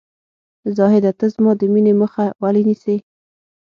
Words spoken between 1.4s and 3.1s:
د مینې مخه ولې نیسې؟